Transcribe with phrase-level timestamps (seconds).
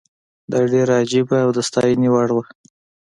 [0.51, 2.43] دا ډېره عجیبه او د ستاینې وړ وه.